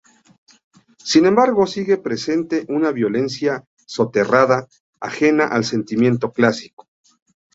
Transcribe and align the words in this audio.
Sin 0.97 1.27
embargo, 1.27 1.67
sigue 1.67 1.97
presente 1.99 2.65
una 2.69 2.91
violencia 2.91 3.65
soterrada 3.85 4.67
ajena 4.99 5.45
al 5.45 5.63
sentimiento 5.63 6.31
clásico. 6.31 6.87